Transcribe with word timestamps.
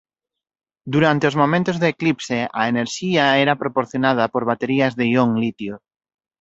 Durante 0.93 1.25
os 1.29 1.39
momentos 1.41 1.75
de 1.81 1.87
eclipse 1.93 2.39
a 2.59 2.61
enerxía 2.71 3.25
era 3.43 3.59
proporcionada 3.63 4.23
por 4.33 4.43
baterías 4.51 4.93
de 4.99 5.05
ión 5.13 5.29
litio. 5.43 5.73